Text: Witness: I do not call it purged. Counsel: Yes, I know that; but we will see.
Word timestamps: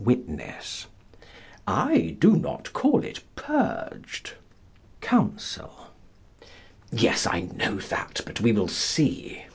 Witness: 0.00 0.86
I 1.66 2.14
do 2.20 2.36
not 2.36 2.72
call 2.72 3.02
it 3.02 3.24
purged. 3.34 4.34
Counsel: 5.00 5.88
Yes, 6.92 7.26
I 7.26 7.40
know 7.40 7.78
that; 7.80 8.20
but 8.24 8.40
we 8.40 8.52
will 8.52 8.68
see. 8.68 9.46